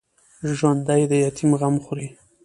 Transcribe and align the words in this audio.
ژوندي 0.57 1.01
د 1.11 1.13
یتیم 1.25 1.51
غم 1.59 1.75
خوري 1.83 2.07